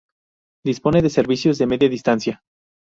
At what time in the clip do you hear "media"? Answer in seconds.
1.67-1.87